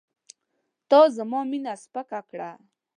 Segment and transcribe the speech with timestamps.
[0.89, 2.51] تا زما مینه سپکه کړه.